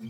[0.00, 0.06] 月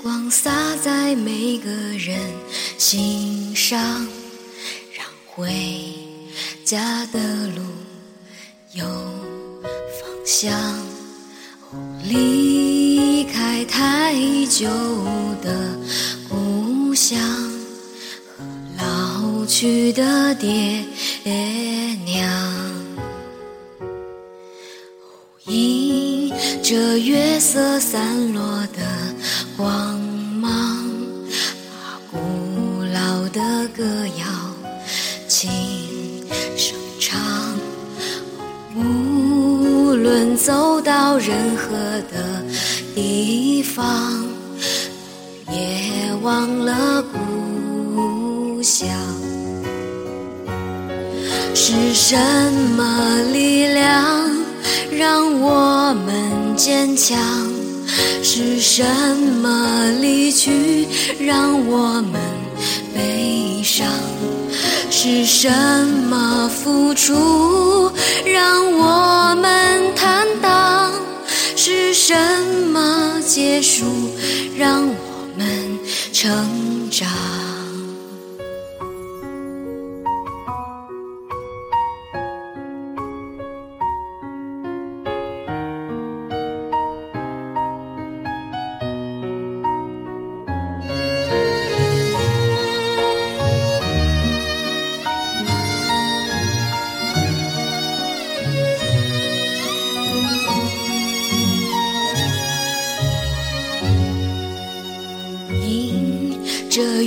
[0.00, 2.20] 光洒在每个人
[2.78, 4.06] 心上，
[4.96, 5.52] 让回
[6.64, 7.62] 家的路
[8.74, 10.56] 有方向。
[12.04, 12.75] 离开
[13.78, 14.14] 太
[14.46, 14.66] 久
[15.42, 15.54] 的
[16.30, 17.20] 故乡
[18.26, 18.42] 和
[18.78, 20.82] 老去的爹
[22.06, 22.26] 娘。
[25.44, 28.80] 迎着月色散落的
[29.58, 30.00] 光
[30.40, 30.50] 芒，
[31.68, 33.84] 把古老的歌
[34.16, 34.24] 谣
[35.28, 35.50] 轻
[36.56, 37.20] 声唱。
[38.74, 41.76] 无论走到任何
[42.10, 42.42] 的
[42.96, 44.24] 地方，
[45.52, 48.88] 也忘了故乡。
[51.54, 52.16] 是什
[52.74, 54.30] 么力量
[54.90, 57.18] 让我们坚强？
[58.22, 58.82] 是什
[59.42, 60.88] 么离去
[61.20, 62.18] 让我们
[62.94, 63.86] 悲伤？
[64.88, 65.50] 是什
[66.08, 67.92] 么付出
[73.36, 73.84] 结束
[74.56, 75.78] 让我们
[76.10, 77.06] 成长？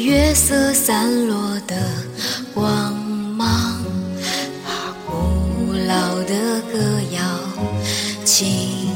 [0.09, 1.75] 月色散落的
[2.51, 2.95] 光
[3.37, 3.79] 芒，
[4.65, 6.79] 把古老的歌
[7.11, 7.21] 谣
[8.25, 8.89] 轻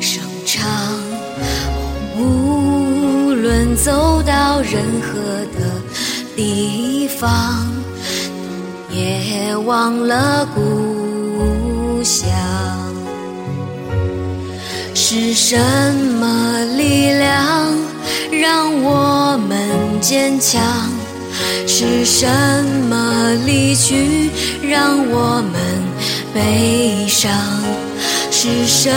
[0.00, 0.68] 声唱。
[2.18, 5.20] 无论走到任何
[5.56, 5.80] 的
[6.34, 7.64] 地方，
[8.90, 12.28] 也忘了故乡。
[14.92, 15.56] 是什
[16.20, 17.72] 么力量
[20.00, 20.62] 坚强？
[21.66, 22.26] 是什
[22.88, 24.30] 么离去
[24.62, 25.82] 让我们
[26.34, 27.30] 悲伤？
[28.30, 28.90] 是什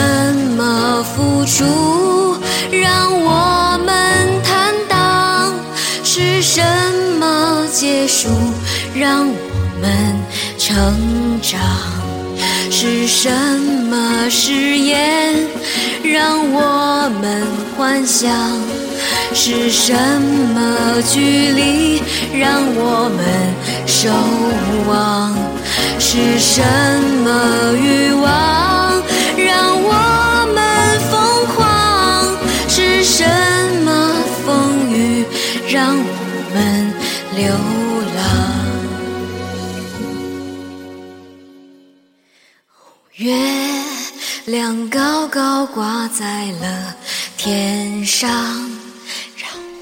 [0.56, 2.36] 么付出
[2.70, 5.54] 让我们坦荡？
[6.02, 6.62] 是什
[7.18, 8.28] 么结束
[8.94, 9.34] 让我
[9.80, 9.90] 们
[10.58, 11.60] 成长？
[12.70, 13.30] 是什
[13.90, 15.34] 么誓言
[16.02, 17.46] 让我们
[17.76, 18.32] 幻想？
[19.34, 21.20] 是什么距
[21.52, 22.02] 离
[22.38, 23.24] 让我们
[23.86, 24.10] 守
[24.88, 25.34] 望？
[25.98, 26.62] 是什
[27.24, 29.02] 么欲望
[29.36, 29.88] 让我
[30.54, 30.60] 们
[31.10, 31.12] 疯
[31.54, 32.36] 狂？
[32.68, 33.24] 是什
[33.84, 33.88] 么
[34.44, 35.24] 风雨
[35.68, 36.02] 让我
[36.52, 36.56] 们
[37.36, 37.42] 流
[38.16, 38.20] 浪？
[43.16, 43.34] 月
[44.46, 46.94] 亮高高挂在了
[47.36, 48.30] 天上，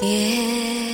[0.00, 0.93] 蝶